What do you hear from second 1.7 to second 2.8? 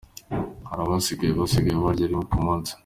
barya rimwe ku munsi.